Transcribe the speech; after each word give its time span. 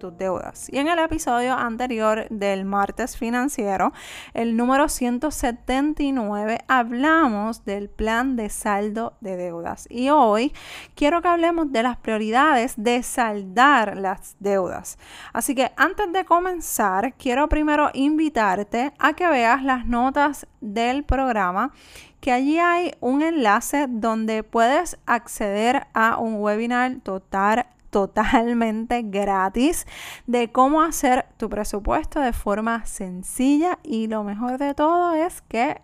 tus 0.00 0.18
deudas. 0.18 0.68
Y 0.72 0.78
en 0.78 0.88
el 0.88 0.98
episodio 0.98 1.54
anterior 1.54 2.26
del 2.30 2.64
martes 2.64 3.16
financiero, 3.16 3.92
el 4.34 4.56
número 4.56 4.88
179, 4.88 6.58
hablamos 6.66 7.64
del 7.64 7.88
plan 7.88 8.34
de 8.34 8.48
saldo 8.48 9.12
de 9.20 9.36
deudas. 9.36 9.86
Y 9.88 10.08
hoy 10.10 10.52
quiero 10.96 11.22
que 11.22 11.28
hablemos 11.28 11.70
de 11.70 11.84
las 11.84 11.98
prioridades 11.98 12.74
de 12.76 13.04
saldar 13.04 13.96
las 13.96 14.34
deudas. 14.40 14.98
Así 15.32 15.54
que 15.54 15.70
antes 15.76 16.12
de 16.12 16.24
comenzar, 16.24 17.14
quiero 17.14 17.48
primero 17.48 17.90
invitarte 17.94 18.92
a 18.98 19.12
que 19.12 19.28
veas 19.28 19.62
las 19.62 19.86
notas 19.86 20.48
del 20.60 21.04
programa 21.04 21.72
que 22.20 22.32
allí 22.32 22.58
hay 22.58 22.92
un 23.00 23.22
enlace 23.22 23.86
donde 23.88 24.42
puedes 24.42 24.98
acceder 25.06 25.86
a 25.94 26.18
un 26.18 26.34
webinar 26.34 26.96
total 27.02 27.66
totalmente 27.90 29.02
gratis 29.02 29.86
de 30.26 30.50
cómo 30.50 30.82
hacer 30.82 31.26
tu 31.36 31.50
presupuesto 31.50 32.20
de 32.20 32.32
forma 32.32 32.86
sencilla 32.86 33.78
y 33.82 34.06
lo 34.06 34.24
mejor 34.24 34.58
de 34.58 34.74
todo 34.74 35.14
es 35.14 35.42
que 35.42 35.80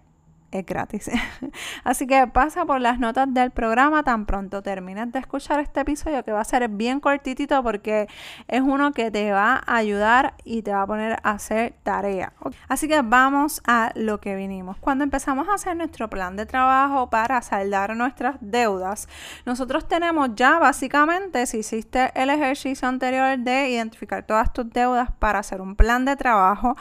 es 0.59 0.67
gratis. 0.67 1.11
Así 1.85 2.07
que 2.07 2.27
pasa 2.27 2.65
por 2.65 2.81
las 2.81 2.99
notas 2.99 3.33
del 3.33 3.51
programa 3.51 4.03
tan 4.03 4.27
pronto 4.27 4.63
termines 4.63 5.13
de 5.13 5.19
escuchar 5.19 5.61
este 5.61 5.81
episodio 5.81 6.25
que 6.25 6.33
va 6.33 6.41
a 6.41 6.45
ser 6.45 6.69
bien 6.69 7.01
cortitito 7.01 7.63
porque 7.63 8.09
es 8.49 8.61
uno 8.61 8.93
que 8.93 9.11
te 9.11 9.33
va 9.33 9.63
a 9.67 9.77
ayudar 9.77 10.35
y 10.45 10.63
te 10.63 10.73
va 10.73 10.83
a 10.83 10.87
poner 10.87 11.19
a 11.23 11.31
hacer 11.33 11.75
tarea. 11.83 12.33
Así 12.69 12.89
que 12.89 13.03
vamos 13.03 13.63
a 13.67 13.93
lo 13.95 14.21
que 14.21 14.35
vinimos. 14.37 14.77
Cuando 14.79 15.05
empezamos 15.05 15.49
a 15.49 15.55
hacer 15.55 15.77
nuestro 15.77 16.09
plan 16.09 16.37
de 16.37 16.47
trabajo 16.47 17.11
para 17.11 17.43
saldar 17.43 17.95
nuestras 17.97 18.37
deudas, 18.41 19.09
nosotros 19.45 19.87
tenemos 19.89 20.31
ya 20.35 20.59
básicamente, 20.59 21.47
si 21.47 21.59
hiciste 21.59 22.13
el 22.15 22.31
ejercicio 22.31 22.89
anterior 22.89 23.39
de 23.39 23.71
identificar 23.71 24.25
todas 24.25 24.53
tus 24.53 24.71
deudas 24.71 25.11
para 25.19 25.41
hacer 25.41 25.61
un 25.61 25.77
plan 25.77 26.05
de 26.05 26.17
trabajo, 26.17 26.77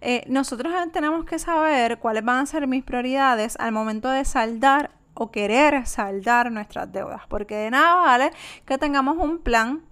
eh, 0.00 0.24
nosotros 0.28 0.72
tenemos 0.92 1.24
que 1.24 1.38
saber 1.38 1.98
cuáles 1.98 2.24
van 2.24 2.38
a 2.38 2.46
ser 2.46 2.66
mis 2.66 2.84
prioridades 2.84 3.17
al 3.18 3.72
momento 3.72 4.08
de 4.10 4.24
saldar 4.24 4.90
o 5.14 5.30
querer 5.30 5.86
saldar 5.86 6.52
nuestras 6.52 6.92
deudas, 6.92 7.22
porque 7.28 7.56
de 7.56 7.70
nada 7.70 7.96
vale 7.96 8.30
que 8.64 8.78
tengamos 8.78 9.16
un 9.18 9.38
plan 9.38 9.82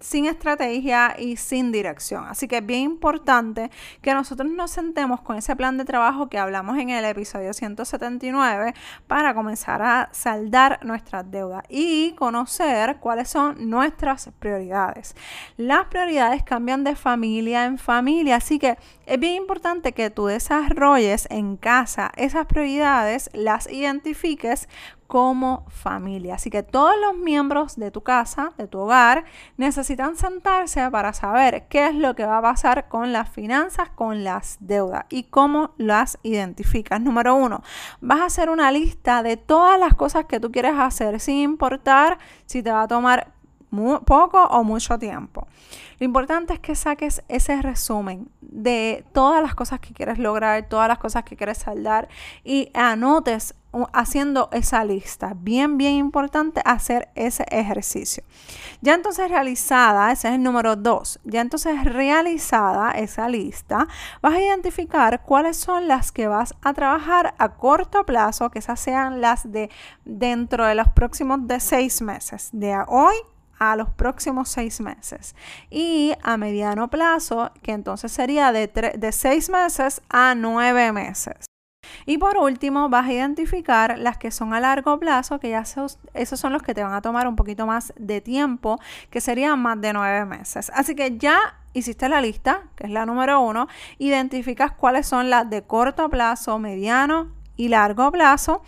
sin 0.00 0.26
estrategia 0.26 1.14
y 1.18 1.36
sin 1.36 1.72
dirección. 1.72 2.24
Así 2.26 2.48
que 2.48 2.58
es 2.58 2.66
bien 2.66 2.80
importante 2.80 3.70
que 4.02 4.14
nosotros 4.14 4.50
nos 4.50 4.70
sentemos 4.70 5.20
con 5.20 5.36
ese 5.36 5.54
plan 5.56 5.76
de 5.78 5.84
trabajo 5.84 6.28
que 6.28 6.38
hablamos 6.38 6.78
en 6.78 6.90
el 6.90 7.04
episodio 7.04 7.52
179 7.52 8.74
para 9.06 9.34
comenzar 9.34 9.82
a 9.82 10.08
saldar 10.12 10.84
nuestras 10.84 11.30
deudas 11.30 11.64
y 11.68 12.12
conocer 12.12 12.96
cuáles 12.98 13.28
son 13.28 13.70
nuestras 13.70 14.30
prioridades. 14.38 15.14
Las 15.56 15.86
prioridades 15.86 16.42
cambian 16.42 16.84
de 16.84 16.96
familia 16.96 17.64
en 17.64 17.78
familia, 17.78 18.36
así 18.36 18.58
que 18.58 18.78
es 19.06 19.20
bien 19.20 19.34
importante 19.34 19.92
que 19.92 20.10
tú 20.10 20.26
desarrolles 20.26 21.26
en 21.30 21.56
casa 21.56 22.12
esas 22.16 22.46
prioridades, 22.46 23.30
las 23.32 23.70
identifiques 23.70 24.68
como 25.10 25.66
familia. 25.70 26.36
Así 26.36 26.50
que 26.50 26.62
todos 26.62 26.94
los 27.04 27.16
miembros 27.16 27.74
de 27.74 27.90
tu 27.90 28.02
casa, 28.02 28.52
de 28.56 28.68
tu 28.68 28.78
hogar, 28.78 29.24
necesitan 29.56 30.14
sentarse 30.14 30.88
para 30.88 31.12
saber 31.12 31.66
qué 31.66 31.88
es 31.88 31.96
lo 31.96 32.14
que 32.14 32.24
va 32.24 32.38
a 32.38 32.42
pasar 32.42 32.86
con 32.86 33.12
las 33.12 33.28
finanzas, 33.28 33.90
con 33.90 34.22
las 34.22 34.58
deudas 34.60 35.06
y 35.08 35.24
cómo 35.24 35.74
las 35.78 36.16
identificas. 36.22 37.00
Número 37.00 37.34
uno, 37.34 37.64
vas 38.00 38.20
a 38.20 38.26
hacer 38.26 38.50
una 38.50 38.70
lista 38.70 39.24
de 39.24 39.36
todas 39.36 39.80
las 39.80 39.94
cosas 39.94 40.26
que 40.26 40.38
tú 40.38 40.52
quieres 40.52 40.74
hacer 40.78 41.18
sin 41.18 41.38
importar 41.38 42.20
si 42.46 42.62
te 42.62 42.70
va 42.70 42.82
a 42.82 42.88
tomar 42.88 43.32
poco 44.04 44.42
o 44.44 44.64
mucho 44.64 44.98
tiempo. 44.98 45.46
Lo 45.98 46.06
importante 46.06 46.54
es 46.54 46.60
que 46.60 46.74
saques 46.74 47.22
ese 47.28 47.60
resumen 47.60 48.30
de 48.40 49.04
todas 49.12 49.42
las 49.42 49.54
cosas 49.54 49.80
que 49.80 49.92
quieres 49.92 50.18
lograr, 50.18 50.68
todas 50.68 50.88
las 50.88 50.98
cosas 50.98 51.24
que 51.24 51.36
quieres 51.36 51.58
saldar 51.58 52.08
y 52.42 52.70
anotes 52.74 53.54
haciendo 53.92 54.48
esa 54.52 54.84
lista. 54.84 55.32
Bien, 55.36 55.76
bien 55.78 55.94
importante 55.94 56.60
hacer 56.64 57.08
ese 57.14 57.44
ejercicio. 57.50 58.24
Ya 58.80 58.94
entonces 58.94 59.28
realizada, 59.30 60.10
ese 60.10 60.28
es 60.28 60.34
el 60.34 60.42
número 60.42 60.74
dos, 60.74 61.20
ya 61.24 61.40
entonces 61.40 61.84
realizada 61.84 62.92
esa 62.92 63.28
lista, 63.28 63.86
vas 64.22 64.34
a 64.34 64.40
identificar 64.40 65.22
cuáles 65.22 65.56
son 65.56 65.86
las 65.86 66.10
que 66.10 66.26
vas 66.26 66.54
a 66.62 66.72
trabajar 66.72 67.34
a 67.38 67.50
corto 67.50 68.04
plazo, 68.04 68.50
que 68.50 68.58
esas 68.58 68.80
sean 68.80 69.20
las 69.20 69.50
de 69.52 69.70
dentro 70.04 70.66
de 70.66 70.74
los 70.74 70.88
próximos 70.88 71.46
de 71.46 71.60
seis 71.60 72.02
meses, 72.02 72.48
de 72.52 72.76
hoy 72.88 73.14
a 73.60 73.76
los 73.76 73.90
próximos 73.90 74.48
seis 74.48 74.80
meses. 74.80 75.36
Y 75.70 76.14
a 76.24 76.36
mediano 76.36 76.88
plazo, 76.88 77.52
que 77.62 77.70
entonces 77.72 78.10
sería 78.10 78.50
de, 78.50 78.66
de 78.66 79.12
seis 79.12 79.48
meses 79.48 80.02
a 80.08 80.34
nueve 80.34 80.90
meses. 80.90 81.46
Y 82.06 82.18
por 82.18 82.36
último, 82.36 82.88
vas 82.88 83.06
a 83.06 83.12
identificar 83.12 83.98
las 83.98 84.16
que 84.16 84.30
son 84.30 84.54
a 84.54 84.60
largo 84.60 84.98
plazo, 84.98 85.38
que 85.40 85.50
ya 85.50 85.60
esos 85.60 86.40
son 86.40 86.52
los 86.52 86.62
que 86.62 86.74
te 86.74 86.82
van 86.82 86.94
a 86.94 87.02
tomar 87.02 87.26
un 87.26 87.36
poquito 87.36 87.66
más 87.66 87.92
de 87.96 88.20
tiempo, 88.20 88.80
que 89.10 89.20
serían 89.20 89.60
más 89.60 89.80
de 89.80 89.92
nueve 89.92 90.24
meses. 90.24 90.70
Así 90.74 90.94
que 90.94 91.16
ya 91.18 91.38
hiciste 91.72 92.08
la 92.08 92.20
lista, 92.20 92.62
que 92.76 92.86
es 92.86 92.90
la 92.90 93.06
número 93.06 93.40
uno, 93.40 93.68
identificas 93.98 94.72
cuáles 94.72 95.06
son 95.06 95.30
las 95.30 95.48
de 95.50 95.62
corto 95.62 96.08
plazo, 96.08 96.58
mediano 96.58 97.32
y 97.56 97.68
largo 97.68 98.10
plazo. 98.10 98.62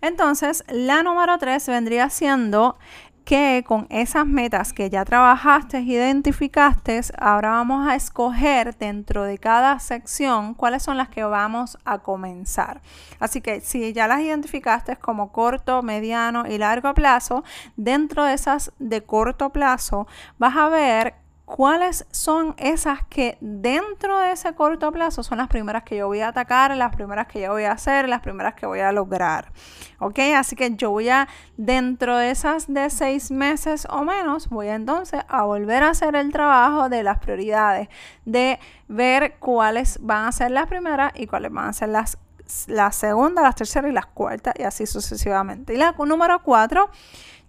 Entonces, 0.00 0.64
la 0.68 1.02
número 1.02 1.38
tres 1.38 1.66
vendría 1.68 2.10
siendo 2.10 2.76
que 3.24 3.64
con 3.66 3.86
esas 3.90 4.26
metas 4.26 4.72
que 4.72 4.90
ya 4.90 5.04
trabajaste, 5.04 5.80
identificaste, 5.80 7.00
ahora 7.18 7.50
vamos 7.50 7.88
a 7.88 7.94
escoger 7.94 8.76
dentro 8.76 9.24
de 9.24 9.38
cada 9.38 9.78
sección 9.78 10.54
cuáles 10.54 10.82
son 10.82 10.96
las 10.96 11.08
que 11.08 11.24
vamos 11.24 11.78
a 11.84 11.98
comenzar. 11.98 12.80
Así 13.20 13.40
que 13.40 13.60
si 13.60 13.92
ya 13.92 14.06
las 14.08 14.20
identificaste 14.20 14.96
como 14.96 15.32
corto, 15.32 15.82
mediano 15.82 16.44
y 16.46 16.58
largo 16.58 16.92
plazo, 16.94 17.44
dentro 17.76 18.24
de 18.24 18.34
esas 18.34 18.72
de 18.78 19.02
corto 19.02 19.50
plazo 19.50 20.06
vas 20.38 20.56
a 20.56 20.68
ver 20.68 21.21
cuáles 21.44 22.06
son 22.10 22.54
esas 22.56 23.04
que 23.08 23.36
dentro 23.40 24.18
de 24.20 24.32
ese 24.32 24.54
corto 24.54 24.90
plazo 24.92 25.22
son 25.22 25.38
las 25.38 25.48
primeras 25.48 25.82
que 25.82 25.96
yo 25.96 26.06
voy 26.06 26.20
a 26.20 26.28
atacar, 26.28 26.76
las 26.76 26.94
primeras 26.94 27.26
que 27.26 27.42
yo 27.42 27.52
voy 27.52 27.64
a 27.64 27.72
hacer, 27.72 28.08
las 28.08 28.20
primeras 28.20 28.54
que 28.54 28.66
voy 28.66 28.80
a 28.80 28.92
lograr. 28.92 29.52
¿Ok? 29.98 30.18
Así 30.36 30.56
que 30.56 30.74
yo 30.76 30.90
voy 30.90 31.08
a, 31.08 31.28
dentro 31.56 32.16
de 32.16 32.30
esas 32.30 32.72
de 32.72 32.88
seis 32.90 33.30
meses 33.30 33.86
o 33.90 34.04
menos, 34.04 34.48
voy 34.48 34.68
entonces 34.68 35.22
a 35.28 35.42
volver 35.42 35.82
a 35.82 35.90
hacer 35.90 36.16
el 36.16 36.32
trabajo 36.32 36.88
de 36.88 37.02
las 37.02 37.18
prioridades, 37.18 37.88
de 38.24 38.58
ver 38.88 39.36
cuáles 39.38 39.98
van 40.00 40.26
a 40.26 40.32
ser 40.32 40.50
las 40.50 40.66
primeras 40.66 41.12
y 41.16 41.26
cuáles 41.26 41.52
van 41.52 41.68
a 41.68 41.72
ser 41.72 41.88
las 41.88 42.18
la 42.66 42.92
segunda, 42.92 43.42
las 43.42 43.54
terceras 43.54 43.90
y 43.90 43.94
las 43.94 44.06
cuartas 44.06 44.54
y 44.58 44.62
así 44.62 44.86
sucesivamente. 44.86 45.74
Y 45.74 45.76
la 45.76 45.94
número 45.98 46.42
cuatro 46.42 46.90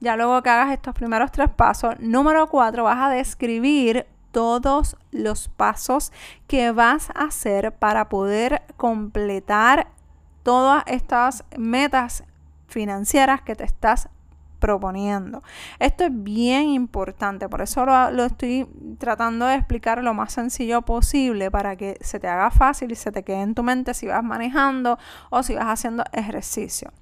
ya 0.04 0.18
luego 0.18 0.44
que 0.44 0.50
hagas 0.50 0.74
estos 0.74 0.94
primeros 0.94 1.32
tres 1.32 1.50
pasos, 1.50 1.96
número 2.00 2.48
cuatro, 2.48 2.84
vas 2.84 3.00
a 3.00 3.10
describir 3.10 4.06
todos 4.32 4.98
los 5.12 5.48
pasos 5.48 6.12
que 6.48 6.72
vas 6.72 7.10
a 7.12 7.26
hacer 7.26 7.72
para 7.72 8.10
poder 8.10 8.64
completar 8.76 9.88
todas 10.44 10.84
estas 10.88 11.46
metas 11.58 12.26
financieras 12.68 13.42
que 13.44 13.56
te 13.56 13.64
estás 13.64 14.10
proponiendo. 14.64 15.44
Esto 15.78 16.06
es 16.06 16.12
bien 16.14 16.70
importante, 16.70 17.50
por 17.50 17.60
eso 17.62 17.86
lo, 17.86 18.24
estoy 18.24 18.66
tratando 18.98 19.46
de 19.46 19.56
explicar 19.56 20.02
lo 20.02 20.14
más 20.14 20.32
sencillo 20.32 20.84
posible 20.84 21.52
para 21.52 21.76
que 21.76 21.98
se 22.00 22.18
te 22.18 22.30
haga 22.30 22.50
fácil 22.50 22.94
y 22.94 22.96
se 22.96 23.12
te 23.12 23.24
quede 23.24 23.42
en 23.42 23.56
tu 23.56 23.64
mente 23.64 23.94
si 23.94 24.08
vas 24.08 24.24
manejando 24.24 24.98
o 25.30 25.44
si 25.44 25.56
vas 25.56 25.66
haciendo 25.66 26.06
ejercicio. 26.14 26.94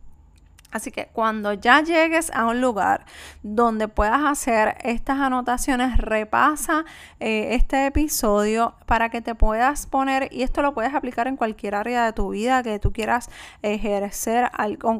Así 0.72 0.92
que 0.92 1.08
cuando 1.08 1.54
ya 1.54 1.82
llegues 1.82 2.32
a 2.34 2.46
un 2.46 2.62
lugar 2.62 3.06
donde 3.44 3.88
puedas 3.88 4.24
hacer 4.24 4.78
estas 4.84 5.20
anotaciones, 5.20 5.98
repasa 5.98 6.86
eh, 7.20 7.50
este 7.56 7.86
episodio 7.86 8.76
para 8.86 9.10
que 9.10 9.22
te 9.22 9.36
puedas 9.36 9.86
poner, 9.86 10.30
y 10.32 10.44
esto 10.44 10.62
lo 10.62 10.74
puedes 10.74 10.94
aplicar 10.94 11.28
en 11.28 11.36
cualquier 11.36 11.76
área 11.76 12.06
de 12.06 12.14
tu 12.14 12.30
vida 12.30 12.64
que 12.64 12.80
tú 12.80 12.92
quieras 12.92 13.30
ejercer, 13.62 14.50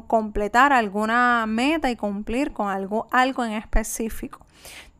completar 0.06 0.72
alguna 0.72 1.46
meta 1.46 1.90
y 1.90 1.96
cumplir 1.96 2.52
con 2.52 2.68
algo, 2.68 3.06
algo 3.10 3.44
en 3.44 3.52
específico. 3.52 4.46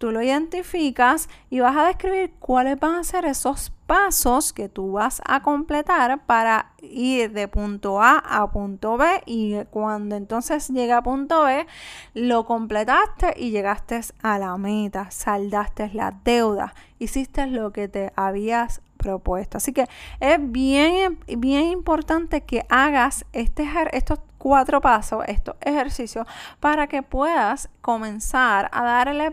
Tú 0.02 0.10
lo 0.10 0.20
identificas 0.20 1.28
y 1.48 1.60
vas 1.60 1.76
a 1.76 1.84
describir 1.84 2.32
cuáles 2.40 2.80
van 2.80 2.96
a 2.96 3.04
ser 3.04 3.24
esos 3.24 3.70
pasos 3.86 4.52
que 4.52 4.68
tú 4.68 4.90
vas 4.90 5.22
a 5.24 5.42
completar 5.44 6.26
para 6.26 6.72
ir 6.80 7.30
de 7.30 7.46
punto 7.46 8.02
A 8.02 8.18
a 8.18 8.50
punto 8.50 8.96
B 8.96 9.22
y 9.26 9.62
cuando 9.70 10.16
entonces 10.16 10.70
llega 10.70 10.96
a 10.96 11.02
punto 11.04 11.44
B 11.44 11.68
lo 12.14 12.44
completaste 12.46 13.34
y 13.36 13.52
llegaste 13.52 14.00
a 14.22 14.40
la 14.40 14.56
meta, 14.56 15.08
saldaste 15.12 15.92
la 15.94 16.12
deuda, 16.24 16.74
hiciste 16.98 17.46
lo 17.46 17.72
que 17.72 17.86
te 17.86 18.12
habías 18.16 18.82
propuesto. 18.96 19.58
Así 19.58 19.72
que 19.72 19.86
es 20.18 20.38
bien, 20.40 21.20
bien 21.26 21.66
importante 21.66 22.40
que 22.40 22.66
hagas 22.68 23.24
este, 23.32 23.68
estos 23.92 24.18
cuatro 24.42 24.80
pasos, 24.80 25.22
estos 25.28 25.54
ejercicios, 25.60 26.26
para 26.58 26.88
que 26.88 27.04
puedas 27.04 27.68
comenzar 27.80 28.68
a 28.72 28.82
darle 28.82 29.30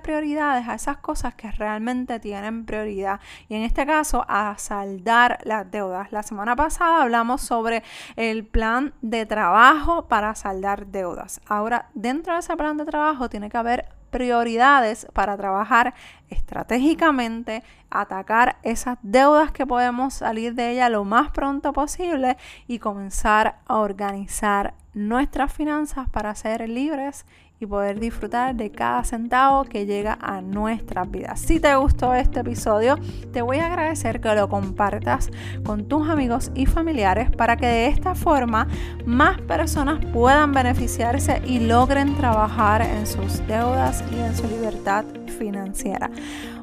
a 0.67 0.75
esas 0.75 0.97
cosas 0.97 1.35
que 1.35 1.51
realmente 1.51 2.19
tienen 2.19 2.65
prioridad. 2.65 3.19
Y 3.47 3.56
en 3.56 3.63
este 3.63 3.85
caso, 3.85 4.25
a 4.27 4.56
saldar 4.57 5.39
las 5.44 5.69
deudas. 5.69 6.11
La 6.11 6.23
semana 6.23 6.56
pasada 6.56 7.03
hablamos 7.03 7.41
sobre 7.41 7.83
el 8.15 8.45
plan 8.45 8.94
de 9.01 9.25
trabajo 9.25 10.07
para 10.07 10.35
saldar 10.35 10.88
deudas. 10.88 11.41
Ahora, 11.47 11.89
dentro 11.94 12.33
de 12.33 12.39
ese 12.39 12.56
plan 12.57 12.77
de 12.77 12.85
trabajo 12.85 13.29
tiene 13.29 13.50
que 13.50 13.57
haber 13.57 13.85
prioridades 14.09 15.07
para 15.13 15.38
trabajar 15.38 15.94
estratégicamente, 16.29 17.63
atacar 17.89 18.57
esas 18.63 18.97
deudas 19.01 19.51
que 19.51 19.65
podemos 19.65 20.13
salir 20.13 20.53
de 20.55 20.71
ella 20.71 20.89
lo 20.89 21.05
más 21.05 21.31
pronto 21.31 21.73
posible 21.73 22.37
y 22.67 22.79
comenzar 22.79 23.59
a 23.67 23.77
organizar 23.77 24.73
nuestras 24.93 25.53
finanzas 25.53 26.09
para 26.09 26.35
ser 26.35 26.67
libres 26.67 27.25
y 27.59 27.65
poder 27.65 27.99
disfrutar 27.99 28.55
de 28.55 28.71
cada 28.71 29.03
centavo 29.03 29.65
que 29.65 29.85
llega 29.85 30.17
a 30.21 30.41
nuestras 30.41 31.11
vidas. 31.11 31.41
Si 31.41 31.59
te 31.59 31.75
gustó 31.75 32.13
este 32.13 32.39
episodio, 32.39 32.97
te 33.33 33.41
voy 33.41 33.57
a 33.57 33.67
agradecer 33.67 34.21
que 34.21 34.33
lo 34.33 34.47
compartas 34.47 35.29
con 35.65 35.87
tus 35.87 36.09
amigos 36.09 36.51
y 36.55 36.65
familiares 36.65 37.29
para 37.31 37.57
que 37.57 37.67
de 37.67 37.87
esta 37.87 38.15
forma 38.15 38.67
más 39.05 39.41
personas 39.41 40.03
puedan 40.13 40.53
beneficiarse 40.53 41.41
y 41.45 41.59
logren 41.59 42.15
trabajar 42.15 42.81
en 42.81 43.05
sus 43.05 43.45
deudas 43.47 44.03
y 44.11 44.19
en 44.19 44.35
su 44.35 44.47
libertad 44.47 45.03
financiera. 45.29 46.09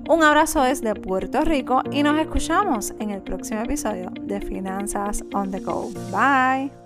Un 0.09 0.23
abrazo 0.23 0.63
desde 0.63 0.95
Puerto 0.95 1.43
Rico 1.43 1.83
y 1.91 2.03
nos 2.03 2.19
escuchamos 2.19 2.95
en 3.01 3.11
el 3.11 3.23
próximo 3.23 3.61
episodio 3.63 4.11
de 4.21 4.41
Finanzas 4.41 5.25
on 5.33 5.51
the 5.51 5.61
Go. 5.61 5.91
Bye. 6.13 6.86